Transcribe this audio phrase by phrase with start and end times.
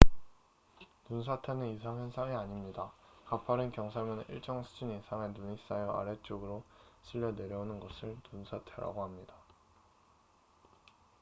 [1.11, 2.91] 눈사태는 이상 현상이 아닙니다
[3.27, 6.63] 가파른 경사면에 일정 수준 이상의 눈이 쌓여 아래쪽으로
[7.03, 9.35] 쓸려 내려오는 것을 눈사태라고 합니다